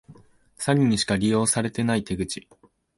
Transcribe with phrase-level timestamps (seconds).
[0.57, 2.47] 詐欺にしか利用されてない手口